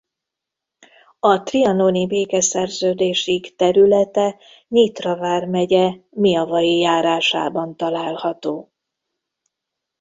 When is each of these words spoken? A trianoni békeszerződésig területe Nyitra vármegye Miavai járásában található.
A 1.19 1.43
trianoni 1.43 2.07
békeszerződésig 2.07 3.55
területe 3.55 4.35
Nyitra 4.67 5.15
vármegye 5.17 5.95
Miavai 6.09 6.77
járásában 6.79 7.77
található. 7.77 8.71